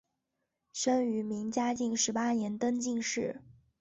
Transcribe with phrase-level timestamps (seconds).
[0.73, 3.39] 生于明嘉靖十八年登进士。